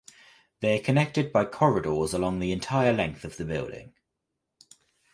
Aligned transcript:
They 0.61 0.79
are 0.79 0.83
connected 0.83 1.31
by 1.31 1.45
corridors 1.45 2.11
along 2.11 2.39
the 2.39 2.51
entire 2.51 2.91
length 2.91 3.23
of 3.23 3.37
the 3.37 3.45
building. 3.45 3.93